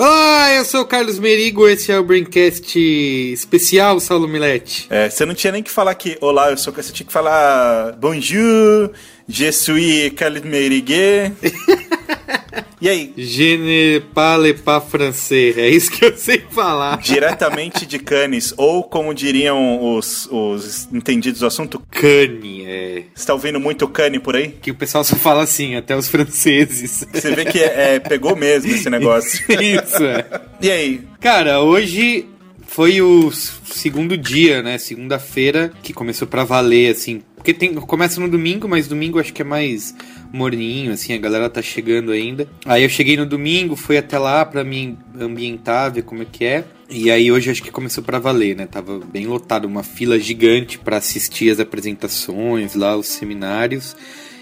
Olá, 0.00 0.54
eu 0.54 0.64
sou 0.64 0.82
o 0.82 0.86
Carlos 0.86 1.18
Merigo, 1.18 1.68
esse 1.68 1.90
é 1.90 1.98
o 1.98 2.04
Braincast 2.04 2.78
especial, 3.32 3.98
Saulo 3.98 4.28
Milete. 4.28 4.86
É, 4.88 5.10
você 5.10 5.26
não 5.26 5.34
tinha 5.34 5.52
nem 5.52 5.60
que 5.60 5.72
falar 5.72 5.92
que 5.96 6.16
olá, 6.20 6.52
eu 6.52 6.56
sou 6.56 6.72
você 6.72 6.92
tinha 6.92 7.04
que 7.04 7.12
falar 7.12 7.96
bonjour, 7.96 8.92
je 9.28 9.50
suis 9.50 10.10
Carlos 10.10 10.42
Merigue. 10.42 11.32
E 12.80 12.88
aí? 12.88 13.12
Je 13.16 13.56
ne 13.56 14.00
parle 14.14 14.54
pas 14.54 14.80
français, 14.80 15.58
é 15.58 15.68
isso 15.68 15.90
que 15.90 16.04
eu 16.04 16.16
sei 16.16 16.44
falar. 16.48 16.98
Diretamente 16.98 17.84
de 17.84 17.98
Cannes, 17.98 18.54
ou 18.56 18.84
como 18.84 19.12
diriam 19.12 19.96
os, 19.96 20.28
os 20.30 20.88
entendidos 20.92 21.40
do 21.40 21.46
assunto, 21.46 21.82
Cane, 21.90 22.64
é. 22.64 23.02
Você 23.12 23.26
tá 23.26 23.32
ouvindo 23.32 23.58
muito 23.58 23.88
Cane 23.88 24.20
por 24.20 24.36
aí? 24.36 24.50
Que 24.50 24.70
o 24.70 24.76
pessoal 24.76 25.02
só 25.02 25.16
fala 25.16 25.42
assim, 25.42 25.74
até 25.74 25.96
os 25.96 26.08
franceses. 26.08 27.04
Você 27.12 27.34
vê 27.34 27.44
que 27.44 27.58
é, 27.58 27.96
é, 27.96 27.98
pegou 27.98 28.36
mesmo 28.36 28.70
esse 28.70 28.88
negócio. 28.88 29.44
isso, 29.60 30.04
é. 30.04 30.24
E 30.60 30.70
aí? 30.70 31.00
Cara, 31.20 31.60
hoje 31.60 32.28
foi 32.68 33.02
o 33.02 33.32
segundo 33.32 34.16
dia, 34.16 34.62
né? 34.62 34.78
Segunda-feira 34.78 35.72
que 35.82 35.92
começou 35.92 36.28
pra 36.28 36.44
valer, 36.44 36.92
assim. 36.92 37.22
Porque 37.34 37.52
tem, 37.52 37.74
começa 37.74 38.20
no 38.20 38.28
domingo, 38.28 38.68
mas 38.68 38.86
domingo 38.86 39.18
acho 39.18 39.32
que 39.32 39.42
é 39.42 39.44
mais 39.44 39.94
morninho, 40.32 40.92
assim, 40.92 41.14
a 41.14 41.18
galera 41.18 41.48
tá 41.48 41.62
chegando 41.62 42.12
ainda. 42.12 42.48
Aí 42.64 42.82
eu 42.82 42.88
cheguei 42.88 43.16
no 43.16 43.26
domingo, 43.26 43.76
fui 43.76 43.96
até 43.96 44.18
lá 44.18 44.44
pra 44.44 44.64
me 44.64 44.98
ambientar, 45.18 45.92
ver 45.92 46.02
como 46.02 46.22
é 46.22 46.26
que 46.30 46.44
é. 46.44 46.64
E 46.90 47.10
aí 47.10 47.30
hoje 47.30 47.50
acho 47.50 47.62
que 47.62 47.70
começou 47.70 48.02
para 48.02 48.18
valer, 48.18 48.56
né? 48.56 48.66
Tava 48.66 48.98
bem 48.98 49.26
lotado, 49.26 49.66
uma 49.66 49.82
fila 49.82 50.18
gigante 50.18 50.78
para 50.78 50.96
assistir 50.96 51.50
as 51.50 51.60
apresentações 51.60 52.74
lá, 52.74 52.96
os 52.96 53.06
seminários. 53.06 53.94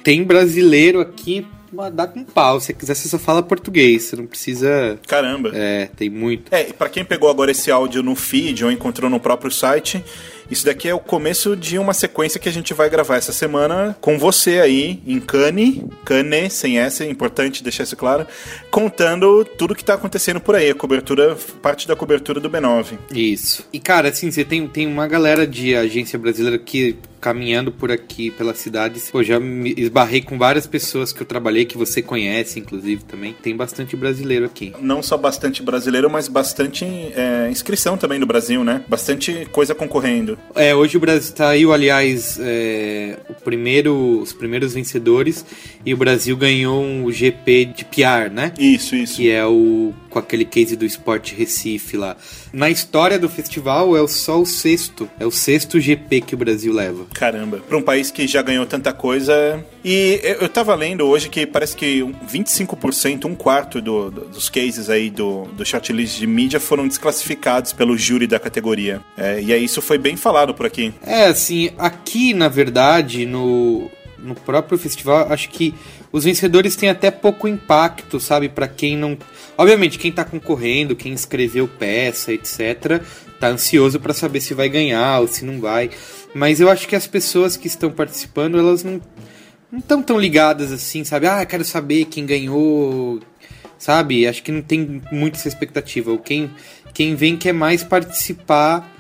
Tem 0.05 0.23
brasileiro 0.23 1.01
aqui 1.01 1.45
dá 1.93 2.07
com 2.07 2.25
pau. 2.25 2.61
Se 2.61 2.73
quiser, 2.73 2.95
você 2.95 3.09
só 3.09 3.19
fala 3.19 3.43
português. 3.43 4.05
Você 4.05 4.17
não 4.17 4.27
precisa. 4.27 4.99
Caramba. 5.07 5.51
É, 5.55 5.87
tem 5.97 6.09
muito. 6.09 6.55
É, 6.55 6.69
e 6.69 6.73
pra 6.73 6.89
quem 6.89 7.05
pegou 7.05 7.29
agora 7.29 7.51
esse 7.51 7.71
áudio 7.71 8.03
no 8.03 8.15
feed 8.15 8.65
ou 8.65 8.71
encontrou 8.71 9.11
no 9.11 9.21
próprio 9.21 9.51
site, 9.51 10.03
isso 10.51 10.65
daqui 10.65 10.89
é 10.89 10.95
o 10.95 10.99
começo 10.99 11.57
de 11.57 11.79
uma 11.79 11.95
sequência 11.95 12.41
que 12.41 12.49
a 12.49 12.53
gente 12.53 12.73
vai 12.75 12.89
gravar 12.89 13.17
essa 13.17 13.33
semana 13.33 13.97
com 14.01 14.19
você 14.19 14.61
aí 14.61 15.01
em 15.07 15.21
Cane, 15.21 15.85
Cane, 16.05 16.51
sem 16.51 16.79
S, 16.79 17.03
é 17.03 17.11
importante 17.11 17.63
deixar 17.63 17.85
isso 17.85 17.97
claro, 17.97 18.27
contando 18.71 19.45
tudo 19.45 19.75
que 19.75 19.85
tá 19.85 19.95
acontecendo 19.95 20.41
por 20.41 20.55
aí, 20.55 20.71
a 20.71 20.75
cobertura, 20.75 21.37
parte 21.61 21.89
da 21.89 21.97
cobertura 21.97 22.41
do 22.41 22.51
B9. 22.51 22.99
Isso. 23.13 23.67
E 23.73 23.79
cara, 23.81 24.09
assim, 24.09 24.31
você 24.31 24.45
tem, 24.45 24.67
tem 24.67 24.87
uma 24.87 25.07
galera 25.07 25.47
de 25.47 25.75
agência 25.75 26.19
brasileira 26.19 26.59
que 26.59 26.97
caminhando 27.27 27.73
por 27.73 27.91
aqui 27.91 28.31
pelas 28.31 28.59
cidades, 28.59 29.11
pô, 29.11 29.21
já 29.21 29.41
me 29.41 29.75
esbarrei 29.77 30.23
com 30.23 30.39
várias 30.39 30.65
pessoas 30.65 31.13
que 31.13 31.23
eu 31.23 31.27
trabalhei, 31.27 31.65
que 31.65 31.77
você 31.77 32.01
conhece, 32.01 32.61
inclusive, 32.61 33.03
também. 33.03 33.35
Tem 33.43 33.57
bastante 33.57 33.97
brasileiro 33.97 34.45
aqui. 34.45 34.73
Não 34.81 35.03
só 35.03 35.17
bastante 35.17 35.61
brasileiro, 35.61 36.09
mas 36.09 36.29
bastante 36.29 36.85
é, 36.85 37.49
inscrição 37.51 37.97
também 37.97 38.21
no 38.21 38.27
Brasil, 38.27 38.63
né? 38.63 38.85
Bastante 38.89 39.45
coisa 39.51 39.75
concorrendo. 39.75 40.36
É, 40.55 40.75
hoje 40.75 40.97
o 40.97 41.01
Brasil 41.01 41.35
tá 41.35 41.51
aí, 41.51 41.65
aliás, 41.65 42.39
é, 42.41 43.19
o 43.29 43.35
primeiro, 43.35 44.21
os 44.21 44.33
primeiros 44.33 44.73
vencedores, 44.73 45.45
e 45.85 45.93
o 45.93 45.97
Brasil 45.97 46.37
ganhou 46.37 46.83
um 46.83 47.11
GP 47.13 47.67
de 47.67 47.85
PR, 47.85 48.33
né? 48.33 48.53
Isso, 48.59 48.97
isso. 48.97 49.17
Que 49.17 49.31
é 49.31 49.45
o 49.45 49.93
com 50.17 50.21
aquele 50.21 50.47
case 50.47 50.77
do 50.77 50.87
Sport 50.87 51.33
Recife 51.33 51.97
lá. 51.97 52.17
Na 52.53 52.71
história 52.71 53.19
do 53.19 53.29
festival 53.29 53.97
é 53.97 54.09
só 54.09 54.41
o 54.41 54.47
sexto, 54.47 55.09
é 55.21 55.27
o 55.27 55.31
sexto 55.31 55.79
GP 55.79 56.23
que 56.23 56.35
o 56.35 56.39
Brasil 56.39 56.73
leva. 56.73 57.05
Caramba, 57.13 57.59
para 57.59 57.77
um 57.77 57.83
país 57.83 58.11
que 58.11 58.27
já 58.27 58.41
ganhou 58.41 58.65
tanta 58.65 58.93
coisa. 58.95 59.63
E 59.85 60.21
eu 60.41 60.49
tava 60.49 60.75
lendo 60.75 61.05
hoje 61.05 61.29
que 61.29 61.47
parece 61.47 61.77
que 61.77 62.01
25%, 62.33 63.27
um 63.27 63.35
quarto 63.35 63.81
do, 63.83 64.11
do, 64.11 64.21
dos 64.23 64.49
cases 64.49 64.89
aí 64.89 65.11
do, 65.11 65.45
do 65.49 65.65
shortlist 65.67 66.19
de 66.19 66.27
mídia 66.27 66.59
foram 66.59 66.89
desclassificados 66.89 67.75
pelo 67.75 67.97
júri 67.97 68.27
da 68.27 68.39
categoria. 68.39 69.03
É, 69.19 69.43
e 69.43 69.53
aí 69.53 69.65
isso 69.65 69.83
foi 69.83 69.99
bem 69.99 70.17
falado 70.17 70.55
por 70.55 70.65
aqui. 70.65 70.95
É, 71.05 71.27
assim, 71.27 71.71
aqui 71.77 72.33
na 72.33 72.49
verdade, 72.49 73.27
no, 73.27 73.91
no 74.19 74.35
próprio 74.35 74.79
festival, 74.79 75.31
acho 75.31 75.51
que 75.51 75.75
os 76.17 76.25
vencedores 76.25 76.77
têm 76.77 76.89
até 76.89 77.11
pouco 77.11 77.47
impacto, 77.47 78.19
sabe? 78.19 78.49
Para 78.49 78.67
quem 78.67 78.97
não. 78.97 79.19
Obviamente, 79.59 79.99
quem 79.99 80.13
tá 80.13 80.25
concorrendo, 80.25 80.97
quem 80.97 81.13
escreveu 81.13 81.67
peça, 81.67 82.33
etc., 82.33 83.03
tá 83.41 83.49
ansioso 83.49 84.01
para 84.01 84.15
saber 84.15 84.41
se 84.41 84.55
vai 84.55 84.69
ganhar 84.69 85.21
ou 85.21 85.29
se 85.29 85.45
não 85.45 85.61
vai. 85.61 85.91
Mas 86.35 86.61
eu 86.61 86.71
acho 86.71 86.87
que 86.89 86.97
as 86.97 87.07
pessoas 87.07 87.57
que 87.57 87.67
estão 87.67 87.91
participando, 87.91 88.59
elas 88.59 88.83
não 88.83 89.01
não 89.71 89.81
estão 89.81 90.03
tão 90.03 90.19
ligadas 90.19 90.73
assim, 90.73 91.05
sabe? 91.05 91.27
Ah, 91.27 91.45
quero 91.45 91.65
saber 91.65 92.05
quem 92.07 92.25
ganhou, 92.25 93.21
sabe? 93.79 94.27
Acho 94.27 94.43
que 94.43 94.53
não 94.53 94.63
tem 94.63 95.03
muita 95.11 95.39
essa 95.39 95.49
expectativa. 95.49 96.17
Quem, 96.19 96.51
quem 96.95 97.15
vem 97.15 97.37
quer 97.37 97.53
mais 97.53 97.83
participar 97.83 98.96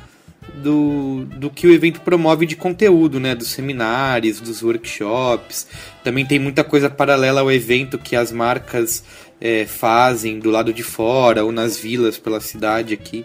do, 0.55 1.25
do 1.37 1.51
que 1.51 1.67
o 1.67 1.73
evento 1.73 2.01
promove 2.01 2.47
de 2.47 2.57
conteúdo, 2.57 3.21
né? 3.21 3.35
Dos 3.35 3.49
seminários, 3.49 4.41
dos 4.41 4.63
workshops. 4.63 5.67
Também 6.03 6.25
tem 6.25 6.39
muita 6.39 6.65
coisa 6.65 6.89
paralela 6.89 7.41
ao 7.41 7.51
evento 7.51 7.99
que 7.99 8.17
as 8.17 8.33
marcas 8.33 9.05
é, 9.41 9.67
fazem 9.67 10.39
do 10.39 10.51
lado 10.51 10.73
de 10.73 10.83
fora 10.83 11.45
ou 11.45 11.53
nas 11.53 11.79
vilas 11.79 12.19
pela 12.19 12.41
cidade 12.41 12.95
aqui. 12.95 13.25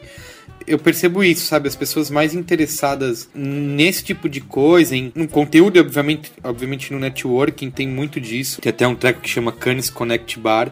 Eu 0.67 0.77
percebo 0.77 1.23
isso, 1.23 1.47
sabe? 1.47 1.67
As 1.67 1.75
pessoas 1.75 2.09
mais 2.09 2.33
interessadas 2.33 3.29
nesse 3.33 4.03
tipo 4.03 4.29
de 4.29 4.41
coisa, 4.41 4.95
em, 4.95 5.11
no 5.15 5.27
conteúdo, 5.27 5.79
obviamente, 5.79 6.31
obviamente 6.43 6.93
no 6.93 6.99
networking, 6.99 7.71
tem 7.71 7.87
muito 7.87 8.21
disso. 8.21 8.61
Tem 8.61 8.69
até 8.69 8.87
um 8.87 8.95
treco 8.95 9.21
que 9.21 9.29
chama 9.29 9.51
Canis 9.51 9.89
Connect 9.89 10.37
Bar, 10.39 10.71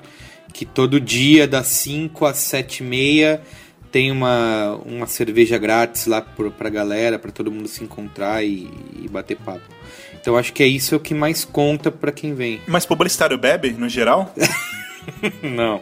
que 0.53 0.65
todo 0.65 0.99
dia 0.99 1.47
das 1.47 1.67
5 1.67 2.25
às 2.25 2.37
7 2.37 2.83
e 2.83 2.83
meia 2.83 3.41
tem 3.91 4.11
uma, 4.11 4.79
uma 4.85 5.07
cerveja 5.07 5.57
grátis 5.57 6.05
lá 6.05 6.21
pro, 6.21 6.51
pra 6.51 6.69
galera, 6.69 7.17
para 7.17 7.31
todo 7.31 7.51
mundo 7.51 7.67
se 7.67 7.83
encontrar 7.83 8.43
e, 8.43 8.69
e, 9.01 9.07
bater 9.09 9.37
papo. 9.37 9.61
Então 10.19 10.37
acho 10.37 10.53
que 10.53 10.61
é 10.61 10.67
isso 10.67 10.95
o 10.95 10.99
que 10.99 11.13
mais 11.13 11.45
conta 11.45 11.89
para 11.89 12.11
quem 12.11 12.33
vem. 12.33 12.61
Mas 12.67 12.85
publicitário 12.85 13.37
bebe, 13.37 13.71
no 13.71 13.89
geral? 13.89 14.33
Não. 15.41 15.79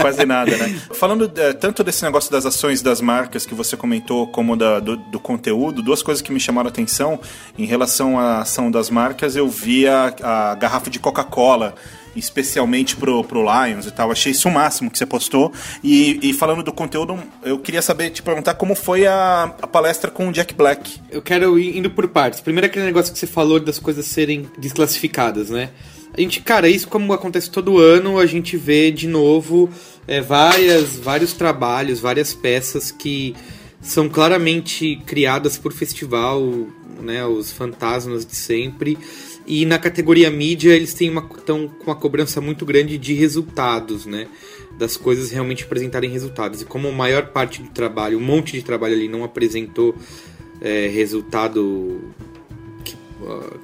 Quase 0.00 0.24
nada, 0.24 0.56
né? 0.56 0.80
Falando 0.94 1.30
é, 1.36 1.52
tanto 1.52 1.82
desse 1.82 2.04
negócio 2.04 2.30
das 2.30 2.46
ações 2.46 2.82
das 2.82 3.00
marcas 3.00 3.44
que 3.44 3.54
você 3.54 3.76
comentou, 3.76 4.26
como 4.28 4.56
da, 4.56 4.78
do, 4.78 4.96
do, 4.96 5.18
conteúdo, 5.18 5.82
duas 5.82 6.02
coisas 6.02 6.22
que 6.22 6.32
me 6.32 6.38
chamaram 6.38 6.68
a 6.68 6.70
atenção 6.70 7.18
em 7.58 7.64
relação 7.64 8.18
à 8.18 8.40
ação 8.40 8.70
das 8.70 8.90
marcas, 8.90 9.34
eu 9.34 9.48
vi 9.48 9.88
a, 9.88 10.14
a 10.22 10.54
garrafa 10.54 10.90
de 10.90 10.98
Coca-Cola 10.98 11.74
especialmente 12.14 12.96
pro, 12.96 13.22
pro 13.24 13.42
Lions 13.42 13.86
e 13.86 13.90
tal. 13.90 14.10
Achei 14.10 14.32
isso 14.32 14.48
o 14.48 14.52
máximo 14.52 14.90
que 14.90 14.98
você 14.98 15.06
postou. 15.06 15.52
E, 15.82 16.18
e 16.22 16.32
falando 16.32 16.62
do 16.62 16.72
conteúdo, 16.72 17.18
eu 17.42 17.58
queria 17.58 17.82
saber, 17.82 18.10
te 18.10 18.22
perguntar 18.22 18.54
como 18.54 18.74
foi 18.74 19.06
a, 19.06 19.54
a 19.62 19.66
palestra 19.66 20.10
com 20.10 20.28
o 20.28 20.32
Jack 20.32 20.54
Black. 20.54 21.00
Eu 21.10 21.22
quero 21.22 21.58
ir 21.58 21.76
indo 21.76 21.90
por 21.90 22.08
partes. 22.08 22.40
Primeiro 22.40 22.66
aquele 22.66 22.84
negócio 22.84 23.12
que 23.12 23.18
você 23.18 23.26
falou 23.26 23.60
das 23.60 23.78
coisas 23.78 24.06
serem 24.06 24.48
desclassificadas, 24.58 25.50
né? 25.50 25.70
A 26.12 26.20
gente, 26.20 26.40
cara, 26.40 26.68
isso 26.68 26.88
como 26.88 27.12
acontece 27.12 27.48
todo 27.50 27.78
ano, 27.78 28.18
a 28.18 28.26
gente 28.26 28.56
vê 28.56 28.90
de 28.90 29.06
novo 29.06 29.70
é, 30.08 30.20
várias, 30.20 30.96
vários 30.96 31.32
trabalhos, 31.32 32.00
várias 32.00 32.34
peças 32.34 32.90
que 32.90 33.34
são 33.80 34.08
claramente 34.08 34.96
criadas 35.06 35.56
por 35.56 35.72
festival, 35.72 36.42
né, 37.00 37.24
os 37.24 37.50
fantasmas 37.50 38.26
de 38.26 38.36
sempre. 38.36 38.98
E 39.46 39.64
na 39.64 39.78
categoria 39.78 40.30
mídia 40.30 40.74
eles 40.74 40.94
têm 40.94 41.10
uma, 41.10 41.28
estão 41.36 41.68
com 41.68 41.90
uma 41.90 41.96
cobrança 41.96 42.40
muito 42.40 42.64
grande 42.64 42.98
de 42.98 43.14
resultados, 43.14 44.06
né? 44.06 44.28
Das 44.78 44.96
coisas 44.96 45.30
realmente 45.30 45.64
apresentarem 45.64 46.10
resultados. 46.10 46.62
E 46.62 46.64
como 46.64 46.88
a 46.88 46.92
maior 46.92 47.28
parte 47.28 47.62
do 47.62 47.68
trabalho, 47.70 48.18
um 48.18 48.22
monte 48.22 48.52
de 48.52 48.62
trabalho 48.62 48.94
ali 48.94 49.08
não 49.08 49.24
apresentou 49.24 49.94
é, 50.60 50.86
resultado 50.88 52.00
que, 52.84 52.96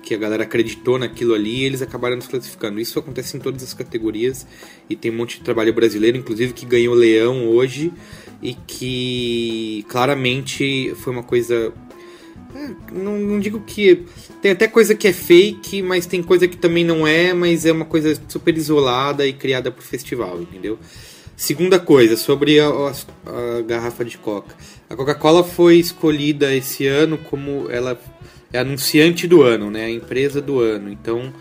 que, 0.02 0.14
a 0.14 0.18
galera 0.18 0.42
acreditou 0.42 0.98
naquilo 0.98 1.34
ali, 1.34 1.64
eles 1.64 1.82
acabaram 1.82 2.18
desclassificando. 2.18 2.80
Isso 2.80 2.98
acontece 2.98 3.36
em 3.36 3.40
todas 3.40 3.62
as 3.62 3.74
categorias 3.74 4.46
e 4.88 4.96
tem 4.96 5.10
um 5.10 5.16
monte 5.16 5.38
de 5.38 5.44
trabalho 5.44 5.72
brasileiro, 5.72 6.16
inclusive 6.16 6.52
que 6.52 6.66
ganhou 6.66 6.94
Leão 6.94 7.48
hoje 7.48 7.92
e 8.42 8.54
que 8.54 9.84
claramente 9.88 10.94
foi 10.96 11.12
uma 11.12 11.22
coisa 11.22 11.72
não, 12.92 13.18
não, 13.18 13.40
digo 13.40 13.60
que. 13.60 14.04
Tem 14.40 14.52
até 14.52 14.66
coisa 14.66 14.94
que 14.94 15.08
é 15.08 15.12
fake, 15.12 15.82
mas 15.82 16.06
tem 16.06 16.22
coisa 16.22 16.46
que 16.48 16.56
também 16.56 16.84
não 16.84 17.06
é, 17.06 17.32
mas 17.32 17.66
é 17.66 17.72
uma 17.72 17.84
coisa 17.84 18.18
super 18.28 18.56
isolada 18.56 19.26
e 19.26 19.32
criada 19.32 19.70
pro 19.70 19.82
festival, 19.82 20.40
entendeu? 20.40 20.78
Segunda 21.36 21.78
coisa, 21.78 22.16
sobre 22.16 22.58
a, 22.58 22.68
a, 22.68 23.58
a 23.58 23.62
garrafa 23.62 24.04
de 24.04 24.16
Coca. 24.16 24.54
A 24.88 24.96
Coca-Cola 24.96 25.44
foi 25.44 25.76
escolhida 25.76 26.54
esse 26.54 26.86
ano 26.86 27.18
como 27.18 27.70
ela 27.70 28.00
é 28.52 28.58
anunciante 28.58 29.26
do 29.26 29.42
ano, 29.42 29.70
né? 29.70 29.84
A 29.84 29.90
empresa 29.90 30.40
do 30.40 30.60
ano. 30.60 30.90
Então, 30.90 31.32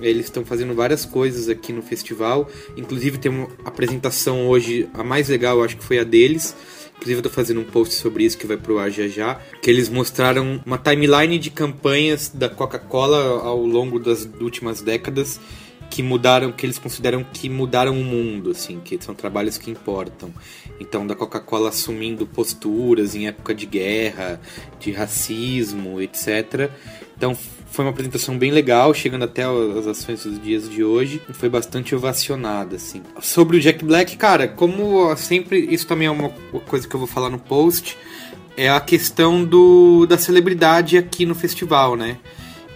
eles 0.00 0.26
estão 0.26 0.44
fazendo 0.44 0.74
várias 0.74 1.04
coisas 1.04 1.48
aqui 1.48 1.72
no 1.72 1.82
festival. 1.82 2.48
Inclusive 2.76 3.18
tem 3.18 3.30
uma 3.30 3.48
apresentação 3.64 4.46
hoje, 4.46 4.88
a 4.94 5.02
mais 5.02 5.28
legal, 5.28 5.62
acho 5.62 5.76
que 5.76 5.84
foi 5.84 5.98
a 5.98 6.04
deles. 6.04 6.54
Inclusive 7.04 7.18
eu 7.18 7.22
tô 7.22 7.28
fazendo 7.28 7.60
um 7.60 7.64
post 7.64 7.96
sobre 7.96 8.24
isso 8.24 8.38
que 8.38 8.46
vai 8.46 8.56
pro 8.56 8.78
ar 8.78 8.90
já 8.90 9.06
já. 9.06 9.34
Que 9.60 9.68
eles 9.68 9.90
mostraram 9.90 10.62
uma 10.64 10.78
timeline 10.78 11.38
de 11.38 11.50
campanhas 11.50 12.30
da 12.32 12.48
Coca-Cola 12.48 13.42
ao 13.42 13.62
longo 13.62 13.98
das 13.98 14.26
últimas 14.40 14.80
décadas 14.80 15.38
que 15.90 16.02
mudaram, 16.02 16.50
que 16.50 16.64
eles 16.64 16.78
consideram 16.78 17.22
que 17.22 17.50
mudaram 17.50 18.00
o 18.00 18.02
mundo, 18.02 18.52
assim, 18.52 18.80
que 18.82 18.98
são 19.04 19.14
trabalhos 19.14 19.58
que 19.58 19.70
importam. 19.70 20.32
Então, 20.80 21.06
da 21.06 21.14
Coca-Cola 21.14 21.68
assumindo 21.68 22.26
posturas 22.26 23.14
em 23.14 23.26
época 23.26 23.54
de 23.54 23.66
guerra, 23.66 24.40
de 24.80 24.90
racismo, 24.90 26.00
etc. 26.00 26.70
Então, 27.14 27.36
foi 27.74 27.84
uma 27.84 27.90
apresentação 27.90 28.38
bem 28.38 28.52
legal, 28.52 28.94
chegando 28.94 29.24
até 29.24 29.42
as 29.42 29.86
ações 29.86 30.22
dos 30.22 30.40
dias 30.40 30.70
de 30.70 30.84
hoje. 30.84 31.20
Foi 31.32 31.48
bastante 31.48 31.92
ovacionada, 31.94 32.76
assim. 32.76 33.02
Sobre 33.20 33.56
o 33.56 33.60
Jack 33.60 33.84
Black, 33.84 34.16
cara, 34.16 34.46
como 34.46 35.14
sempre, 35.16 35.58
isso 35.58 35.84
também 35.84 36.06
é 36.06 36.10
uma 36.10 36.28
coisa 36.66 36.86
que 36.86 36.94
eu 36.94 37.00
vou 37.00 37.08
falar 37.08 37.30
no 37.30 37.38
post, 37.38 37.98
é 38.56 38.70
a 38.70 38.78
questão 38.78 39.44
do, 39.44 40.06
da 40.06 40.16
celebridade 40.16 40.96
aqui 40.96 41.26
no 41.26 41.34
festival, 41.34 41.96
né? 41.96 42.18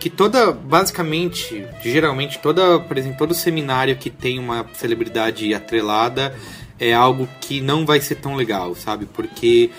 Que 0.00 0.10
toda, 0.10 0.50
basicamente, 0.50 1.64
geralmente, 1.80 2.40
toda, 2.40 2.80
por 2.80 2.98
exemplo, 2.98 3.18
todo 3.18 3.34
seminário 3.34 3.96
que 3.96 4.10
tem 4.10 4.40
uma 4.40 4.66
celebridade 4.74 5.54
atrelada 5.54 6.34
é 6.78 6.92
algo 6.92 7.28
que 7.40 7.60
não 7.60 7.86
vai 7.86 8.00
ser 8.00 8.16
tão 8.16 8.34
legal, 8.34 8.74
sabe? 8.74 9.06
Porque 9.06 9.70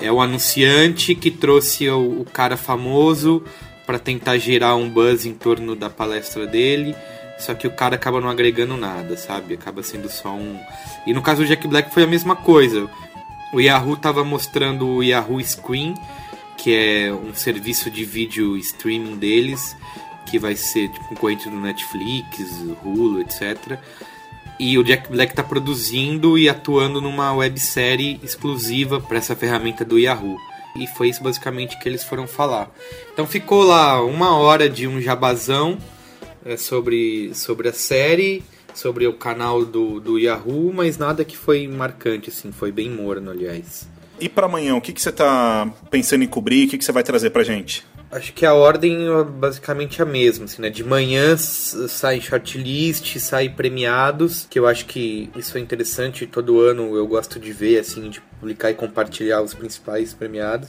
é 0.00 0.10
o 0.10 0.20
anunciante 0.20 1.14
que 1.14 1.30
trouxe 1.30 1.88
o, 1.88 2.22
o 2.22 2.24
cara 2.24 2.56
famoso 2.56 3.44
para 3.86 3.98
tentar 3.98 4.38
gerar 4.38 4.76
um 4.76 4.88
buzz 4.88 5.26
em 5.26 5.34
torno 5.34 5.74
da 5.74 5.90
palestra 5.90 6.46
dele. 6.46 6.94
Só 7.38 7.54
que 7.54 7.66
o 7.66 7.72
cara 7.72 7.96
acaba 7.96 8.20
não 8.20 8.28
agregando 8.28 8.76
nada, 8.76 9.16
sabe? 9.16 9.54
Acaba 9.54 9.82
sendo 9.82 10.08
só 10.08 10.34
um. 10.34 10.58
E 11.06 11.12
no 11.12 11.20
caso 11.22 11.42
do 11.42 11.48
Jack 11.48 11.66
Black 11.66 11.92
foi 11.92 12.04
a 12.04 12.06
mesma 12.06 12.36
coisa. 12.36 12.88
O 13.52 13.60
Yahoo 13.60 13.96
tava 13.96 14.24
mostrando 14.24 14.86
o 14.86 15.02
Yahoo 15.02 15.40
Screen, 15.42 15.94
que 16.56 16.74
é 16.74 17.12
um 17.12 17.34
serviço 17.34 17.90
de 17.90 18.04
vídeo 18.04 18.56
streaming 18.56 19.16
deles, 19.16 19.76
que 20.26 20.38
vai 20.38 20.56
ser 20.56 20.88
tipo, 20.88 21.08
concorrente 21.08 21.48
do 21.48 21.60
Netflix, 21.60 22.50
Hulu, 22.84 23.20
etc. 23.20 23.78
E 24.58 24.78
o 24.78 24.84
Jack 24.84 25.10
Black 25.10 25.32
está 25.32 25.42
produzindo 25.42 26.38
e 26.38 26.48
atuando 26.48 27.00
numa 27.00 27.32
websérie 27.34 28.20
exclusiva 28.22 29.00
para 29.00 29.18
essa 29.18 29.34
ferramenta 29.34 29.84
do 29.84 29.98
Yahoo. 29.98 30.38
E 30.76 30.86
foi 30.86 31.08
isso 31.08 31.22
basicamente 31.22 31.78
que 31.78 31.88
eles 31.88 32.02
foram 32.02 32.26
falar. 32.26 32.70
Então 33.12 33.26
ficou 33.26 33.62
lá 33.62 34.02
uma 34.02 34.36
hora 34.36 34.68
de 34.68 34.88
um 34.88 35.00
jabazão 35.00 35.78
é, 36.44 36.56
sobre, 36.56 37.32
sobre 37.34 37.68
a 37.68 37.72
série, 37.72 38.42
sobre 38.74 39.06
o 39.06 39.12
canal 39.12 39.64
do, 39.64 40.00
do 40.00 40.18
Yahoo, 40.18 40.72
mas 40.72 40.98
nada 40.98 41.24
que 41.24 41.36
foi 41.36 41.68
marcante, 41.68 42.28
assim, 42.28 42.50
foi 42.50 42.72
bem 42.72 42.90
morno, 42.90 43.30
aliás. 43.30 43.88
E 44.20 44.28
para 44.28 44.46
amanhã, 44.46 44.76
o 44.76 44.80
que, 44.80 44.92
que 44.92 45.00
você 45.00 45.10
está 45.10 45.68
pensando 45.90 46.24
em 46.24 46.28
cobrir? 46.28 46.66
O 46.66 46.70
que, 46.70 46.78
que 46.78 46.84
você 46.84 46.92
vai 46.92 47.02
trazer 47.02 47.30
pra 47.30 47.42
gente? 47.42 47.84
Acho 48.14 48.32
que 48.32 48.46
a 48.46 48.54
ordem 48.54 49.08
é 49.08 49.24
basicamente 49.24 50.00
a 50.00 50.04
mesma, 50.04 50.44
assim, 50.44 50.62
né? 50.62 50.70
De 50.70 50.84
manhã 50.84 51.36
sai 51.36 52.20
shortlist, 52.20 53.18
sai 53.18 53.48
premiados, 53.48 54.46
que 54.48 54.56
eu 54.56 54.68
acho 54.68 54.86
que 54.86 55.28
isso 55.34 55.58
é 55.58 55.60
interessante, 55.60 56.24
todo 56.24 56.60
ano 56.60 56.96
eu 56.96 57.08
gosto 57.08 57.40
de 57.40 57.52
ver, 57.52 57.80
assim, 57.80 58.08
de 58.08 58.20
publicar 58.38 58.70
e 58.70 58.74
compartilhar 58.74 59.42
os 59.42 59.52
principais 59.52 60.14
premiados. 60.14 60.68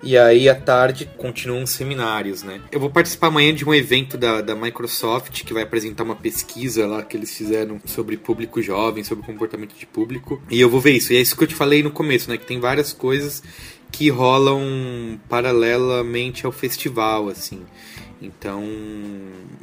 E 0.00 0.16
aí, 0.16 0.48
à 0.48 0.54
tarde, 0.54 1.10
continuam 1.16 1.64
os 1.64 1.70
seminários, 1.70 2.44
né? 2.44 2.60
Eu 2.70 2.78
vou 2.78 2.88
participar 2.88 3.26
amanhã 3.26 3.52
de 3.52 3.64
um 3.64 3.74
evento 3.74 4.16
da, 4.16 4.40
da 4.40 4.54
Microsoft 4.54 5.42
que 5.42 5.52
vai 5.52 5.64
apresentar 5.64 6.04
uma 6.04 6.14
pesquisa 6.14 6.86
lá 6.86 7.02
que 7.02 7.16
eles 7.16 7.36
fizeram 7.36 7.80
sobre 7.84 8.16
público 8.16 8.62
jovem, 8.62 9.02
sobre 9.02 9.26
comportamento 9.26 9.74
de 9.74 9.86
público. 9.86 10.40
E 10.48 10.60
eu 10.60 10.70
vou 10.70 10.80
ver 10.80 10.92
isso. 10.92 11.12
E 11.12 11.16
é 11.16 11.20
isso 11.20 11.36
que 11.36 11.42
eu 11.42 11.48
te 11.48 11.56
falei 11.56 11.82
no 11.82 11.90
começo, 11.90 12.30
né? 12.30 12.36
Que 12.36 12.46
tem 12.46 12.60
várias 12.60 12.92
coisas 12.92 13.42
que 13.98 14.10
rolam 14.10 15.18
paralelamente 15.28 16.46
ao 16.46 16.52
festival, 16.52 17.28
assim. 17.28 17.62
Então, 18.22 18.64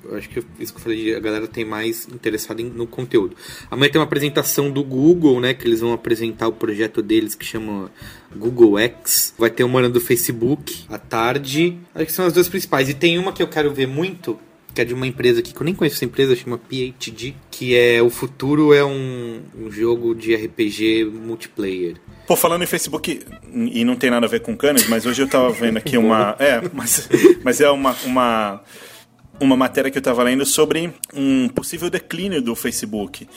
eu 0.04 0.18
acho 0.18 0.28
que 0.28 0.44
isso 0.60 0.74
que 0.74 0.80
eu 0.80 0.84
falei, 0.84 1.16
a 1.16 1.20
galera 1.22 1.48
tem 1.48 1.64
mais 1.64 2.06
interessado 2.10 2.60
em, 2.60 2.66
no 2.66 2.86
conteúdo. 2.86 3.34
Amanhã 3.72 3.90
tem 3.90 4.00
uma 4.00 4.06
apresentação 4.06 4.70
do 4.70 4.84
Google, 4.84 5.40
né? 5.40 5.54
Que 5.54 5.66
eles 5.66 5.80
vão 5.80 5.94
apresentar 5.94 6.50
o 6.50 6.52
projeto 6.52 7.02
deles 7.02 7.34
que 7.34 7.46
chama 7.46 7.90
Google 8.36 8.78
X. 8.78 9.34
Vai 9.38 9.50
ter 9.50 9.64
uma 9.64 9.88
do 9.88 10.02
Facebook 10.02 10.84
à 10.90 10.98
tarde. 10.98 11.78
Acho 11.94 12.06
que 12.06 12.12
são 12.12 12.26
as 12.26 12.34
duas 12.34 12.50
principais. 12.50 12.90
E 12.90 12.94
tem 12.94 13.18
uma 13.18 13.32
que 13.32 13.42
eu 13.42 13.48
quero 13.48 13.74
ver 13.74 13.88
muito, 13.88 14.38
que 14.76 14.82
é 14.82 14.86
de 14.86 14.94
uma 14.94 15.08
empresa 15.08 15.40
aqui, 15.40 15.54
que 15.54 15.60
eu 15.60 15.64
nem 15.64 15.74
conheço 15.74 15.96
essa 15.96 16.06
empresa, 16.06 16.36
chama 16.36 16.58
PhD, 16.58 17.34
que 17.50 17.76
é 17.76 18.02
O 18.02 18.10
Futuro 18.10 18.74
é 18.74 18.84
um, 18.84 19.42
um 19.58 19.72
jogo 19.72 20.14
de 20.14 20.36
RPG 20.36 21.06
multiplayer. 21.06 21.96
Pô, 22.28 22.36
falando 22.36 22.64
em 22.64 22.68
Facebook, 22.68 23.22
e 23.54 23.86
não 23.86 23.96
tem 23.96 24.12
nada 24.12 24.26
a 24.26 24.30
ver 24.30 24.42
com 24.42 24.56
Cannes, 24.56 24.88
mas 24.90 25.06
hoje 25.06 25.22
eu 25.22 25.30
tava 25.30 25.50
vendo 25.52 25.78
aqui 25.78 25.98
uma. 25.98 26.36
É, 26.46 26.62
mas, 26.74 27.08
mas 27.44 27.62
é 27.62 27.70
uma, 27.70 27.96
uma, 28.04 28.62
uma 29.40 29.56
matéria 29.56 29.90
que 29.90 29.98
eu 29.98 30.02
tava 30.02 30.22
lendo 30.22 30.46
sobre 30.46 30.94
um 31.14 31.48
possível 31.48 31.90
declínio 31.90 32.42
do 32.42 32.54
Facebook. 32.54 33.28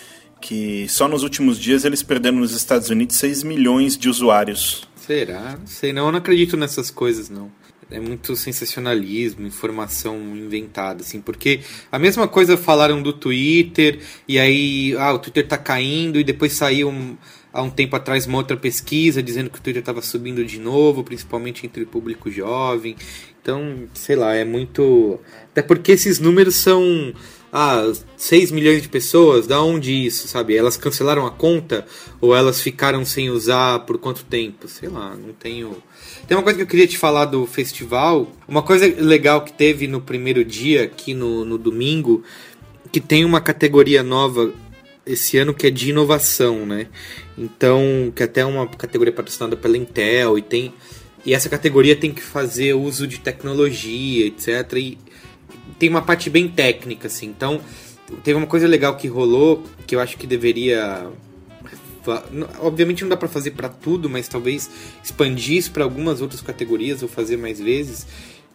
Que 0.40 0.88
só 0.88 1.06
nos 1.06 1.22
últimos 1.22 1.58
dias 1.58 1.84
eles 1.84 2.02
perderam 2.02 2.38
nos 2.38 2.52
Estados 2.52 2.90
Unidos 2.90 3.16
6 3.16 3.44
milhões 3.44 3.96
de 3.96 4.08
usuários. 4.08 4.88
Será? 4.96 5.56
Não 5.58 5.66
sei, 5.66 5.92
não, 5.92 6.06
eu 6.06 6.12
não 6.12 6.18
acredito 6.18 6.56
nessas 6.56 6.90
coisas, 6.90 7.30
não 7.30 7.50
é 7.90 7.98
muito 7.98 8.36
sensacionalismo, 8.36 9.46
informação 9.46 10.18
inventada, 10.36 11.02
assim, 11.02 11.20
porque 11.20 11.60
a 11.90 11.98
mesma 11.98 12.28
coisa 12.28 12.56
falaram 12.56 13.02
do 13.02 13.12
Twitter, 13.12 14.00
e 14.26 14.38
aí, 14.38 14.94
ah, 14.98 15.12
o 15.12 15.18
Twitter 15.18 15.46
tá 15.46 15.56
caindo, 15.56 16.18
e 16.18 16.24
depois 16.24 16.52
saiu 16.52 16.90
um, 16.90 17.16
há 17.52 17.62
um 17.62 17.70
tempo 17.70 17.96
atrás 17.96 18.26
uma 18.26 18.38
outra 18.38 18.56
pesquisa 18.56 19.22
dizendo 19.22 19.50
que 19.50 19.58
o 19.58 19.62
Twitter 19.62 19.80
estava 19.80 20.02
subindo 20.02 20.44
de 20.44 20.58
novo, 20.58 21.02
principalmente 21.02 21.66
entre 21.66 21.82
o 21.82 21.86
público 21.86 22.30
jovem. 22.30 22.96
Então, 23.40 23.88
sei 23.94 24.16
lá, 24.16 24.34
é 24.34 24.44
muito. 24.44 25.18
Até 25.50 25.62
porque 25.62 25.92
esses 25.92 26.18
números 26.18 26.56
são. 26.56 27.12
Ah, 27.52 27.90
6 28.16 28.50
milhões 28.50 28.82
de 28.82 28.88
pessoas, 28.88 29.46
da 29.46 29.62
onde 29.62 29.92
isso, 29.92 30.28
sabe? 30.28 30.54
Elas 30.54 30.76
cancelaram 30.76 31.26
a 31.26 31.30
conta 31.30 31.86
ou 32.20 32.34
elas 32.34 32.60
ficaram 32.60 33.04
sem 33.04 33.30
usar 33.30 33.80
por 33.80 33.98
quanto 33.98 34.24
tempo? 34.24 34.68
Sei 34.68 34.88
lá, 34.88 35.14
não 35.14 35.32
tenho. 35.32 35.76
Tem 36.26 36.36
uma 36.36 36.42
coisa 36.42 36.58
que 36.58 36.62
eu 36.62 36.66
queria 36.66 36.86
te 36.86 36.98
falar 36.98 37.24
do 37.24 37.46
festival. 37.46 38.30
Uma 38.46 38.62
coisa 38.62 38.86
legal 39.02 39.42
que 39.42 39.52
teve 39.52 39.86
no 39.86 40.00
primeiro 40.00 40.44
dia, 40.44 40.84
aqui 40.84 41.14
no, 41.14 41.44
no 41.44 41.56
domingo, 41.56 42.22
que 42.92 43.00
tem 43.00 43.24
uma 43.24 43.40
categoria 43.40 44.02
nova 44.02 44.52
esse 45.06 45.38
ano 45.38 45.54
que 45.54 45.66
é 45.66 45.70
de 45.70 45.88
inovação, 45.88 46.66
né? 46.66 46.88
Então, 47.36 48.12
que 48.14 48.22
até 48.22 48.42
é 48.42 48.44
uma 48.44 48.66
categoria 48.66 49.12
patrocinada 49.12 49.56
pela 49.56 49.78
Intel 49.78 50.36
e 50.36 50.42
tem 50.42 50.74
e 51.24 51.34
essa 51.34 51.48
categoria 51.48 51.96
tem 51.96 52.12
que 52.12 52.22
fazer 52.22 52.74
uso 52.74 53.06
de 53.06 53.18
tecnologia, 53.18 54.26
etc. 54.26 54.72
E 54.76 54.98
tem 55.78 55.88
uma 55.88 56.02
parte 56.02 56.28
bem 56.28 56.48
técnica, 56.48 57.06
assim. 57.06 57.26
Então, 57.26 57.60
teve 58.24 58.36
uma 58.36 58.46
coisa 58.46 58.66
legal 58.66 58.96
que 58.96 59.08
rolou 59.08 59.62
que 59.86 59.94
eu 59.94 60.00
acho 60.00 60.16
que 60.16 60.26
deveria 60.26 61.08
obviamente 62.60 63.02
não 63.02 63.10
dá 63.10 63.18
para 63.18 63.28
fazer 63.28 63.50
para 63.50 63.68
tudo, 63.68 64.08
mas 64.08 64.26
talvez 64.28 64.70
expandir 65.04 65.58
isso 65.58 65.70
para 65.70 65.84
algumas 65.84 66.22
outras 66.22 66.40
categorias 66.40 67.02
ou 67.02 67.08
fazer 67.08 67.36
mais 67.36 67.60
vezes 67.60 68.06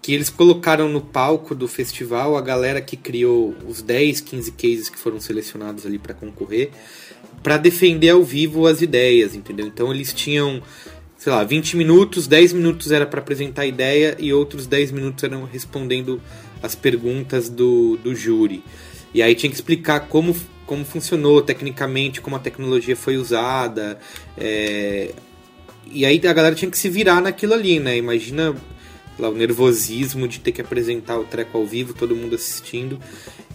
que 0.03 0.13
eles 0.13 0.29
colocaram 0.29 0.89
no 0.89 0.99
palco 0.99 1.55
do 1.55 1.65
festival 1.65 2.35
a 2.35 2.41
galera 2.41 2.81
que 2.81 2.97
criou 2.97 3.55
os 3.65 3.81
10, 3.81 4.19
15 4.19 4.51
cases 4.51 4.89
que 4.89 4.99
foram 4.99 5.17
selecionados 5.17 5.85
ali 5.85 5.97
para 5.97 6.13
concorrer, 6.13 6.71
para 7.41 7.55
defender 7.55 8.09
ao 8.09 8.21
vivo 8.21 8.67
as 8.67 8.81
ideias, 8.81 9.33
entendeu? 9.33 9.65
Então 9.65 9.93
eles 9.93 10.11
tinham, 10.11 10.61
sei 11.23 11.31
lá, 11.31 11.41
20 11.41 11.77
minutos, 11.77 12.27
10 12.27 12.51
minutos 12.51 12.91
era 12.91 13.05
para 13.05 13.21
apresentar 13.21 13.61
a 13.61 13.65
ideia 13.65 14.13
e 14.19 14.33
outros 14.33 14.67
10 14.67 14.91
minutos 14.91 15.23
eram 15.23 15.45
respondendo 15.45 16.21
as 16.61 16.75
perguntas 16.75 17.47
do, 17.47 17.95
do 17.95 18.13
júri. 18.13 18.61
E 19.13 19.21
aí 19.21 19.33
tinha 19.33 19.49
que 19.49 19.55
explicar 19.55 20.01
como, 20.09 20.35
como 20.65 20.83
funcionou 20.83 21.41
tecnicamente, 21.41 22.19
como 22.19 22.35
a 22.35 22.39
tecnologia 22.39 22.93
foi 22.93 23.15
usada. 23.15 23.97
É... 24.37 25.11
E 25.89 26.05
aí 26.05 26.19
a 26.27 26.33
galera 26.33 26.55
tinha 26.55 26.69
que 26.69 26.77
se 26.77 26.89
virar 26.89 27.21
naquilo 27.21 27.53
ali, 27.53 27.79
né? 27.79 27.95
Imagina 27.95 28.53
lá, 29.17 29.29
o 29.29 29.33
nervosismo 29.33 30.27
de 30.27 30.41
ter 30.41 30.51
que 30.51 30.59
apresentar 30.59 31.17
o 31.17 31.23
treco 31.23 31.57
ao 31.57 31.65
vivo, 31.65 31.93
todo 31.93 32.13
mundo 32.13 32.35
assistindo. 32.35 32.99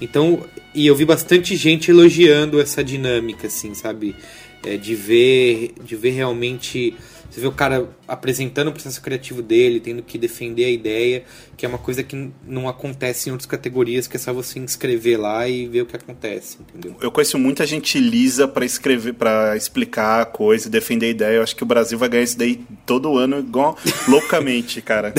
Então, 0.00 0.42
e 0.74 0.86
eu 0.86 0.96
vi 0.96 1.04
bastante 1.04 1.54
gente 1.54 1.90
elogiando 1.90 2.58
essa 2.58 2.82
dinâmica, 2.82 3.46
assim, 3.46 3.74
sabe? 3.74 4.16
É, 4.64 4.78
de 4.78 4.94
ver 4.94 5.74
de 5.84 5.94
ver 5.94 6.10
realmente 6.10 6.96
Você 7.30 7.40
vê 7.40 7.46
o 7.46 7.52
cara 7.52 7.88
apresentando 8.06 8.68
o 8.68 8.72
processo 8.72 9.00
criativo 9.02 9.42
dele, 9.42 9.80
tendo 9.80 10.02
que 10.02 10.16
defender 10.16 10.64
a 10.64 10.70
ideia, 10.70 11.24
que 11.56 11.66
é 11.66 11.68
uma 11.68 11.78
coisa 11.78 12.02
que 12.02 12.30
não 12.46 12.68
acontece 12.68 13.28
em 13.28 13.32
outras 13.32 13.46
categorias, 13.46 14.06
que 14.06 14.16
é 14.16 14.20
só 14.20 14.32
você 14.32 14.58
inscrever 14.58 15.20
lá 15.20 15.46
e 15.46 15.66
ver 15.66 15.82
o 15.82 15.86
que 15.86 15.94
acontece, 15.94 16.58
entendeu? 16.60 16.96
Eu 17.00 17.10
conheço 17.10 17.38
muita 17.38 17.66
gente 17.66 17.98
lisa 17.98 18.48
para 18.48 18.64
escrever, 18.64 19.12
para 19.12 19.56
explicar 19.56 20.22
a 20.22 20.24
coisa, 20.24 20.70
defender 20.70 21.06
a 21.06 21.10
ideia. 21.10 21.36
Eu 21.36 21.42
acho 21.42 21.54
que 21.54 21.62
o 21.62 21.66
Brasil 21.66 21.98
vai 21.98 22.08
ganhar 22.08 22.24
isso 22.24 22.38
daí 22.38 22.60
todo 22.86 23.18
ano 23.18 23.38
igual 23.38 23.76
loucamente, 24.08 24.80
cara. 24.80 25.12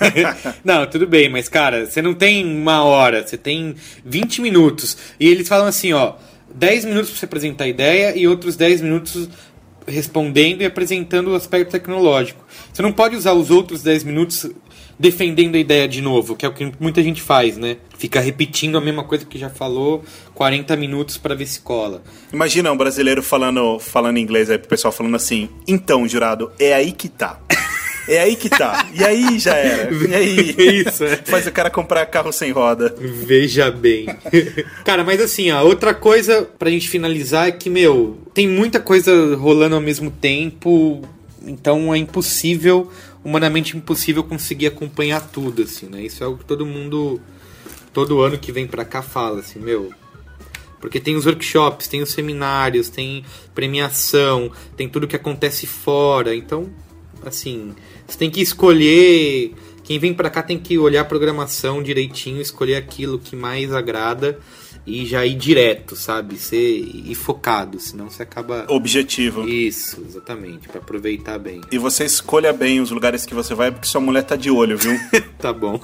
não, 0.64 0.86
tudo 0.86 1.06
bem, 1.06 1.28
mas 1.28 1.48
cara, 1.48 1.84
você 1.86 2.00
não 2.00 2.14
tem 2.14 2.44
uma 2.44 2.82
hora, 2.82 3.26
você 3.26 3.36
tem 3.36 3.74
20 4.04 4.40
minutos. 4.40 4.96
E 5.20 5.28
eles 5.28 5.46
falam 5.46 5.66
assim, 5.66 5.92
ó, 5.92 6.14
10 6.54 6.84
minutos 6.84 7.10
para 7.10 7.18
você 7.18 7.24
apresentar 7.24 7.64
a 7.64 7.68
ideia 7.68 8.16
e 8.16 8.26
outros 8.26 8.56
10 8.56 8.82
minutos 8.82 9.28
respondendo 9.86 10.62
e 10.62 10.64
apresentando 10.64 11.28
o 11.30 11.34
aspecto 11.34 11.70
tecnológico. 11.70 12.44
Você 12.72 12.82
não 12.82 12.92
pode 12.92 13.16
usar 13.16 13.32
os 13.32 13.50
outros 13.50 13.82
10 13.82 14.04
minutos 14.04 14.50
defendendo 14.98 15.56
a 15.56 15.58
ideia 15.58 15.88
de 15.88 16.00
novo, 16.00 16.36
que 16.36 16.46
é 16.46 16.48
o 16.48 16.52
que 16.52 16.72
muita 16.78 17.02
gente 17.02 17.20
faz, 17.20 17.56
né? 17.56 17.78
Fica 17.98 18.20
repetindo 18.20 18.78
a 18.78 18.80
mesma 18.80 19.02
coisa 19.02 19.24
que 19.24 19.38
já 19.38 19.50
falou 19.50 20.04
40 20.34 20.76
minutos 20.76 21.16
para 21.16 21.34
ver 21.34 21.46
se 21.46 21.60
cola. 21.60 22.02
Imagina 22.32 22.70
um 22.70 22.76
brasileiro 22.76 23.22
falando, 23.22 23.78
falando 23.78 24.18
inglês 24.18 24.50
aí 24.50 24.58
pro 24.58 24.68
pessoal 24.68 24.92
falando 24.92 25.16
assim: 25.16 25.48
"Então, 25.66 26.06
jurado, 26.06 26.52
é 26.58 26.72
aí 26.72 26.92
que 26.92 27.08
tá". 27.08 27.40
É 28.08 28.18
aí 28.18 28.36
que 28.36 28.48
tá. 28.48 28.88
E 28.92 29.04
aí 29.04 29.38
já 29.38 29.54
era. 29.54 29.92
E 30.12 30.14
aí? 30.14 30.54
Isso. 30.86 31.04
É. 31.04 31.16
Faz 31.16 31.46
o 31.46 31.52
cara 31.52 31.70
comprar 31.70 32.04
carro 32.06 32.32
sem 32.32 32.50
roda. 32.50 32.94
Veja 32.98 33.70
bem. 33.70 34.06
cara, 34.84 35.04
mas 35.04 35.20
assim, 35.20 35.50
a 35.50 35.62
outra 35.62 35.94
coisa 35.94 36.42
pra 36.58 36.70
gente 36.70 36.88
finalizar 36.88 37.48
é 37.48 37.52
que, 37.52 37.70
meu, 37.70 38.18
tem 38.34 38.48
muita 38.48 38.80
coisa 38.80 39.36
rolando 39.36 39.74
ao 39.74 39.80
mesmo 39.80 40.10
tempo, 40.10 41.02
então 41.44 41.94
é 41.94 41.98
impossível, 41.98 42.90
humanamente 43.24 43.76
impossível 43.76 44.24
conseguir 44.24 44.66
acompanhar 44.66 45.20
tudo, 45.20 45.62
assim, 45.62 45.86
né? 45.86 46.02
Isso 46.02 46.22
é 46.22 46.26
algo 46.26 46.38
que 46.38 46.44
todo 46.44 46.66
mundo, 46.66 47.20
todo 47.92 48.20
ano 48.20 48.38
que 48.38 48.52
vem 48.52 48.66
pra 48.66 48.84
cá 48.84 49.02
fala, 49.02 49.40
assim, 49.40 49.58
meu, 49.58 49.92
porque 50.82 50.98
tem 50.98 51.14
os 51.14 51.26
workshops, 51.26 51.86
tem 51.86 52.02
os 52.02 52.10
seminários, 52.10 52.88
tem 52.88 53.24
premiação, 53.54 54.50
tem 54.76 54.88
tudo 54.88 55.06
que 55.06 55.14
acontece 55.14 55.64
fora. 55.64 56.34
Então, 56.34 56.68
assim, 57.28 57.74
você 58.06 58.18
tem 58.18 58.30
que 58.30 58.40
escolher. 58.40 59.54
Quem 59.84 59.98
vem 59.98 60.14
para 60.14 60.30
cá 60.30 60.42
tem 60.42 60.58
que 60.58 60.78
olhar 60.78 61.02
a 61.02 61.04
programação 61.04 61.82
direitinho, 61.82 62.40
escolher 62.40 62.76
aquilo 62.76 63.18
que 63.18 63.34
mais 63.34 63.72
agrada 63.72 64.38
e 64.86 65.06
já 65.06 65.24
ir 65.24 65.36
direto, 65.36 65.94
sabe? 65.94 66.36
Ser 66.36 66.58
e 66.58 67.14
focado, 67.14 67.78
senão 67.78 68.10
você 68.10 68.22
acaba 68.22 68.64
objetivo. 68.68 69.48
Isso, 69.48 70.02
exatamente, 70.08 70.68
para 70.68 70.80
aproveitar 70.80 71.38
bem. 71.38 71.60
E 71.70 71.78
você 71.78 72.04
escolha 72.04 72.52
bem 72.52 72.80
os 72.80 72.90
lugares 72.90 73.24
que 73.24 73.34
você 73.34 73.54
vai 73.54 73.70
porque 73.70 73.86
sua 73.86 74.00
mulher 74.00 74.24
tá 74.24 74.34
de 74.34 74.50
olho, 74.50 74.76
viu? 74.76 74.98
tá 75.38 75.52
bom. 75.52 75.80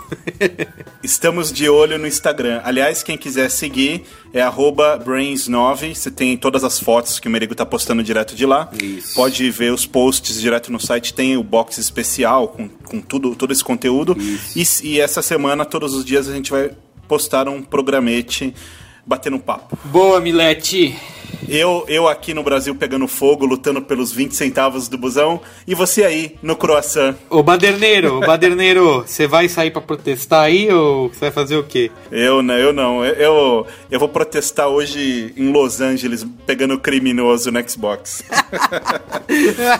Estamos 1.02 1.52
de 1.52 1.68
olho 1.68 1.98
no 1.98 2.06
Instagram. 2.06 2.60
Aliás, 2.64 3.02
quem 3.02 3.16
quiser 3.16 3.50
seguir 3.50 4.02
é 4.32 4.40
@brains9. 4.42 5.94
Você 5.94 6.10
tem 6.10 6.36
todas 6.36 6.64
as 6.64 6.80
fotos 6.80 7.20
que 7.20 7.28
o 7.28 7.30
Merigo 7.30 7.54
tá 7.54 7.64
postando 7.64 8.02
direto 8.02 8.34
de 8.34 8.44
lá. 8.44 8.68
Isso. 8.82 9.14
Pode 9.14 9.48
ver 9.50 9.72
os 9.72 9.86
posts 9.86 10.40
direto 10.40 10.72
no 10.72 10.80
site, 10.80 11.14
tem 11.14 11.36
o 11.36 11.42
box 11.42 11.78
especial 11.78 12.48
com, 12.48 12.68
com 12.68 13.00
tudo, 13.00 13.36
todo 13.36 13.52
esse 13.52 13.62
conteúdo. 13.62 14.16
E, 14.56 14.64
e 14.82 15.00
essa 15.00 15.22
semana, 15.22 15.64
todos 15.64 15.94
os 15.94 16.04
dias, 16.04 16.28
a 16.28 16.34
gente 16.34 16.50
vai 16.50 16.72
postar 17.06 17.48
um 17.48 17.62
programete 17.62 18.54
batendo 19.08 19.38
papo. 19.38 19.76
Boa, 19.84 20.20
Milete! 20.20 20.94
Eu, 21.48 21.84
eu 21.88 22.06
aqui 22.06 22.34
no 22.34 22.42
Brasil 22.42 22.74
pegando 22.74 23.08
fogo, 23.08 23.46
lutando 23.46 23.80
pelos 23.80 24.12
20 24.12 24.34
centavos 24.34 24.88
do 24.88 24.98
busão, 24.98 25.40
e 25.66 25.74
você 25.74 26.04
aí 26.04 26.36
no 26.42 26.54
croissant. 26.56 27.14
Ô 27.30 27.42
Baderneiro, 27.42 28.20
Baderneiro, 28.20 29.02
você 29.06 29.26
vai 29.26 29.48
sair 29.48 29.70
para 29.70 29.80
protestar 29.80 30.44
aí 30.44 30.70
ou 30.70 31.08
você 31.08 31.20
vai 31.20 31.30
fazer 31.30 31.56
o 31.56 31.64
quê? 31.64 31.90
Eu 32.10 32.42
não, 32.42 32.54
eu 32.54 32.72
não. 32.72 33.04
Eu, 33.04 33.66
eu 33.90 33.98
vou 33.98 34.08
protestar 34.08 34.68
hoje 34.68 35.32
em 35.36 35.50
Los 35.50 35.80
Angeles, 35.80 36.26
pegando 36.46 36.78
criminoso 36.78 37.50
no 37.50 37.68
Xbox. 37.68 38.22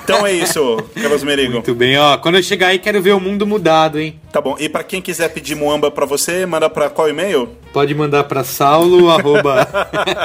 então 0.03 0.27
é 0.27 0.33
isso, 0.33 0.77
Carlos 0.95 1.23
Merigo. 1.23 1.53
Muito 1.53 1.75
bem, 1.75 1.99
ó. 1.99 2.17
Quando 2.19 2.37
eu 2.37 2.43
chegar 2.43 2.69
aí, 2.69 2.79
quero 2.79 3.03
ver 3.03 3.13
o 3.13 3.21
mundo 3.21 3.47
mudado, 3.47 3.99
hein? 3.99 4.19
Tá 4.33 4.41
bom. 4.41 4.57
E 4.59 4.69
para 4.69 4.85
quem 4.85 5.01
quiser 5.01 5.29
pedir 5.31 5.55
muamba 5.55 5.91
para 5.91 6.07
você, 6.07 6.45
manda 6.45 6.69
para 6.69 6.91
qual 6.91 7.09
e-mail? 7.09 7.49
Pode 7.73 7.95
mandar 7.95 8.25
para 8.25 8.45
saulo, 8.45 9.11
arroba... 9.11 9.69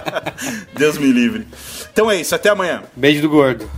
Deus 0.77 0.97
me 0.97 1.07
livre. 1.13 1.47
Então 1.91 2.09
é 2.09 2.19
isso, 2.19 2.35
até 2.35 2.49
amanhã. 2.49 2.83
Beijo 2.95 3.21
do 3.21 3.29
gordo. 3.29 3.69